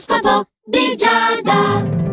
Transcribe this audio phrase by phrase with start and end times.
[0.00, 2.09] L'oroscopo di Giada.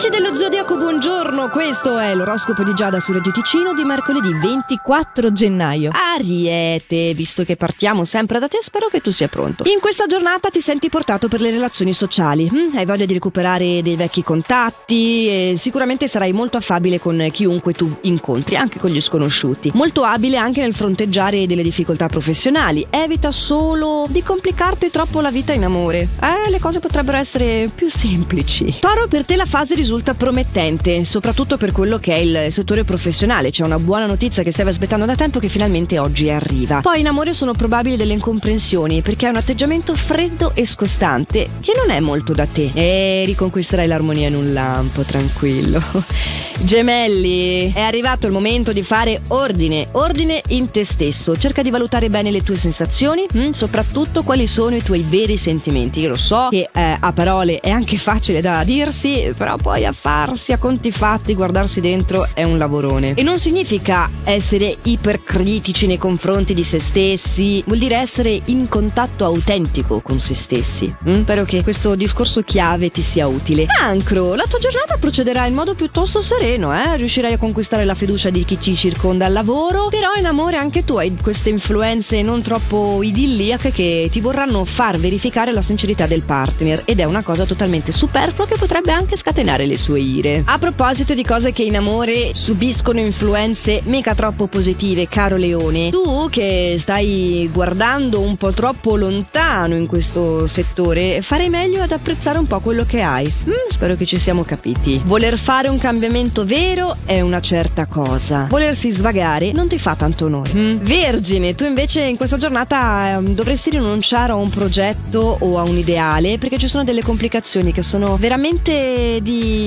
[0.00, 1.48] Amici dello Zodiaco, buongiorno!
[1.48, 5.90] Questo è l'oroscopo di Giada su Radio Ticino di mercoledì 24 gennaio.
[5.92, 9.64] Ariete, visto che partiamo sempre da te, spero che tu sia pronto.
[9.66, 12.48] In questa giornata ti senti portato per le relazioni sociali.
[12.48, 17.92] Mm, hai voglia di recuperare dei vecchi contatti sicuramente sarai molto affabile con chiunque tu
[18.02, 19.72] incontri, anche con gli sconosciuti.
[19.74, 22.86] Molto abile anche nel fronteggiare delle difficoltà professionali.
[22.88, 26.06] Evita solo di complicarti troppo la vita in amore.
[26.22, 28.76] Eh, le cose potrebbero essere più semplici.
[28.78, 33.50] Toro, per te la fase risulta promettente, soprattutto per quello che è il settore professionale.
[33.50, 36.80] C'è una buona notizia che stavi aspettando da tempo che finalmente oggi arriva.
[36.80, 41.72] Poi in amore sono probabili delle incomprensioni perché hai un atteggiamento freddo e scostante che
[41.76, 42.70] non è molto da te.
[42.74, 45.82] E riconquisterai l'armonia in un lampo, tranquillo.
[46.60, 51.36] Gemelli, è arrivato il momento di fare ordine, ordine in te stesso.
[51.36, 56.00] Cerca di valutare bene le tue sensazioni, mm, soprattutto quali sono i tuoi veri sentimenti.
[56.00, 59.92] Io lo so che eh, a parole è anche facile da dirsi, però poi a
[59.92, 63.14] farsi a conti fatti, guardarsi dentro è un lavorone.
[63.14, 69.24] E non significa essere ipercritici nei confronti di se stessi, vuol dire essere in contatto
[69.24, 70.92] autentico con se stessi.
[71.08, 71.22] Mm?
[71.22, 73.66] Spero che questo discorso chiave ti sia utile.
[73.80, 76.96] Ancro, la tua giornata procederà in modo piuttosto sereno, eh?
[76.96, 80.84] Riuscirai a conquistare la fiducia di chi ti circonda al lavoro, però in amore anche
[80.84, 86.22] tu hai queste influenze non troppo idilliache che ti vorranno far verificare la sincerità del
[86.22, 90.42] partner ed è una cosa totalmente superflua che potrebbe anche scatenare le sue ire.
[90.46, 96.28] A proposito di cose che in amore subiscono influenze mica troppo positive, caro Leone, tu
[96.30, 102.46] che stai guardando un po' troppo lontano in questo settore, farei meglio ad apprezzare un
[102.46, 103.32] po' quello che hai.
[103.48, 105.00] Mm, spero che ci siamo capiti.
[105.04, 108.46] Voler fare un cambiamento vero è una certa cosa.
[108.48, 110.52] Volersi svagare non ti fa tanto onore.
[110.54, 110.76] Mm?
[110.78, 115.76] Vergine, tu invece in questa giornata eh, dovresti rinunciare a un progetto o a un
[115.76, 119.57] ideale perché ci sono delle complicazioni che sono veramente di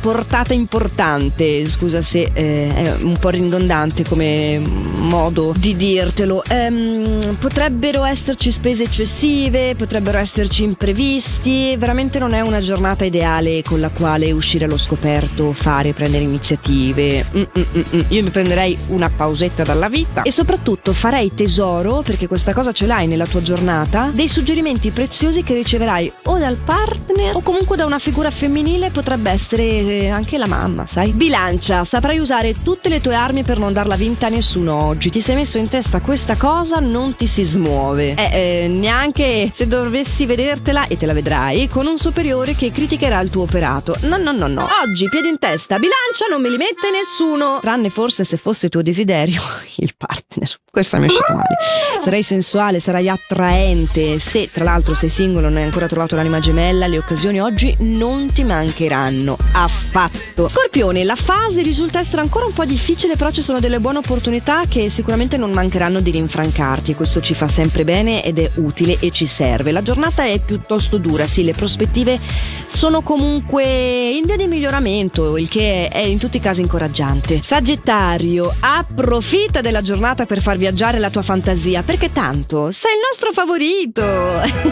[0.00, 1.66] portata importante.
[1.66, 6.42] Scusa se eh, è un po' ridondante come modo di dirtelo.
[6.48, 11.74] Ehm, potrebbero esserci spese eccessive, potrebbero esserci imprevisti.
[11.76, 17.24] Veramente non è una giornata ideale con la quale uscire allo scoperto, fare, prendere iniziative.
[17.36, 18.00] Mm, mm, mm, mm.
[18.08, 22.86] Io mi prenderei una pausetta dalla vita e soprattutto farei tesoro, perché questa cosa ce
[22.86, 27.84] l'hai nella tua giornata, dei suggerimenti preziosi che riceverai o dal partner o comunque da
[27.84, 31.12] una figura femminile, potrebbe essere eh, anche la mamma, sai?
[31.12, 35.10] Bilancia, saprai usare tutte le tue armi per non darla vinta a nessuno oggi.
[35.10, 38.14] Ti sei messo in testa questa cosa, non ti si smuove.
[38.14, 43.20] Eh, eh, neanche se dovessi vedertela, e te la vedrai, con un superiore che criticherà
[43.20, 43.96] il tuo operato.
[44.02, 44.66] No, no, no, no.
[44.84, 47.58] Oggi, piedi in testa, bilancia non me li mette nessuno.
[47.60, 49.42] Tranne forse se fosse tuo desiderio,
[49.76, 50.61] il partner.
[50.74, 51.54] Questa mi è uscita male.
[52.02, 54.18] Sarai sensuale, sarai attraente.
[54.18, 57.76] Se tra l'altro sei singolo e non hai ancora trovato l'anima gemella, le occasioni oggi
[57.80, 60.48] non ti mancheranno affatto.
[60.48, 64.62] Scorpione, la fase risulta essere ancora un po' difficile, però ci sono delle buone opportunità
[64.66, 66.94] che sicuramente non mancheranno di rinfrancarti.
[66.94, 69.72] Questo ci fa sempre bene ed è utile e ci serve.
[69.72, 72.18] La giornata è piuttosto dura, sì, le prospettive
[72.64, 77.42] sono comunque in via di miglioramento, il che è in tutti i casi incoraggiante.
[77.42, 83.32] Sagittario, approfitta della giornata per far viaggiare la tua fantasia, perché tanto sei il nostro
[83.32, 84.02] favorito.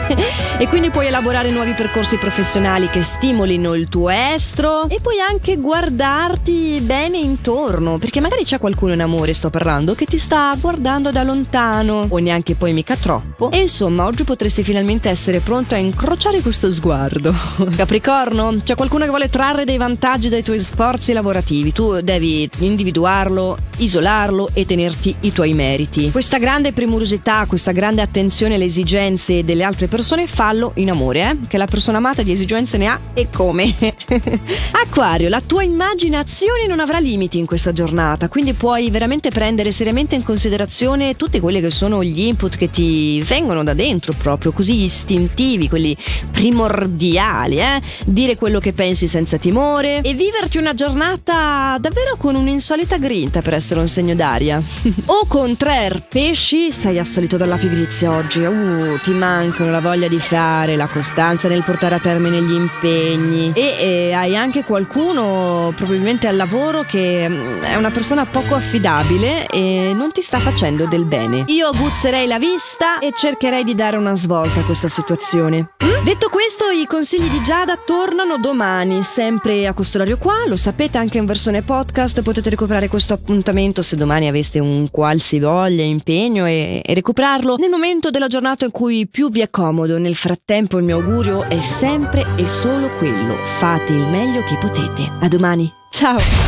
[0.57, 5.57] e quindi puoi elaborare nuovi percorsi professionali che stimolino il tuo estro e puoi anche
[5.57, 11.11] guardarti bene intorno, perché magari c'è qualcuno in amore, sto parlando, che ti sta guardando
[11.11, 13.51] da lontano o neanche poi mica troppo.
[13.51, 17.35] E insomma, oggi potresti finalmente essere pronto a incrociare questo sguardo.
[17.75, 21.73] Capricorno, c'è qualcuno che vuole trarre dei vantaggi dai tuoi sforzi lavorativi.
[21.73, 25.79] Tu devi individuarlo, isolarlo e tenerti i tuoi meriti.
[26.11, 31.37] Questa grande premurosità, questa grande attenzione alle esigenze delle altre persone, fallo in amore, eh?
[31.47, 33.73] Che la persona amata di esigenze ne ha e come.
[34.71, 40.15] Acquario, la tua immaginazione non avrà limiti in questa giornata, quindi puoi veramente prendere seriamente
[40.15, 44.83] in considerazione tutti quelli che sono gli input che ti vengono da dentro proprio, così
[44.83, 45.95] istintivi, quelli
[46.31, 47.81] primordiali, eh?
[48.05, 53.53] Dire quello che pensi senza timore e viverti una giornata davvero con un'insolita grinta per
[53.53, 54.61] essere un segno d'aria.
[55.05, 60.19] o con tre pesci sei assalito dalla pigrizia oggi, uh, ti mancano la voglia di
[60.19, 66.27] fare, la costanza nel portare a termine gli impegni e, e hai anche qualcuno probabilmente
[66.27, 71.05] al lavoro che mm, è una persona poco affidabile e non ti sta facendo del
[71.05, 71.45] bene.
[71.47, 75.69] Io aguzzerei la vista e cercherei di dare una svolta a questa situazione.
[75.83, 76.03] Mm?
[76.03, 80.97] Detto questo, i consigli di Giada tornano domani, sempre a questo orario qua, lo sapete
[80.97, 86.47] anche in versione podcast, potete recuperare questo appuntamento se domani aveste un qualsivoglia voglia impegno
[86.47, 89.99] e, e recuperarlo nel momento della giornata in cui più vi è comodo.
[89.99, 93.35] Nel frattempo il mio augurio è sempre e solo quello.
[93.59, 95.09] Fate il meglio che potete.
[95.19, 95.71] A domani.
[95.89, 96.17] Ciao!